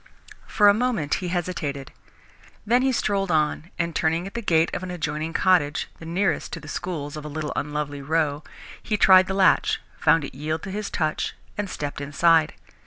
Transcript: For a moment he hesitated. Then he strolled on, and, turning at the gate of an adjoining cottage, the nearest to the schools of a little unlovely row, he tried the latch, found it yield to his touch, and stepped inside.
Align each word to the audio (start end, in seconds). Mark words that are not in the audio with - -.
For 0.47 0.67
a 0.67 0.73
moment 0.73 1.13
he 1.21 1.27
hesitated. 1.27 1.91
Then 2.65 2.81
he 2.81 2.91
strolled 2.91 3.29
on, 3.29 3.69
and, 3.77 3.95
turning 3.95 4.25
at 4.25 4.33
the 4.33 4.41
gate 4.41 4.73
of 4.73 4.81
an 4.81 4.89
adjoining 4.89 5.31
cottage, 5.31 5.89
the 5.99 6.07
nearest 6.07 6.51
to 6.53 6.59
the 6.59 6.67
schools 6.67 7.15
of 7.15 7.23
a 7.23 7.27
little 7.29 7.53
unlovely 7.55 8.01
row, 8.01 8.43
he 8.81 8.97
tried 8.97 9.27
the 9.27 9.35
latch, 9.35 9.79
found 9.99 10.23
it 10.25 10.33
yield 10.33 10.63
to 10.63 10.71
his 10.71 10.89
touch, 10.89 11.35
and 11.55 11.69
stepped 11.69 12.01
inside. 12.01 12.55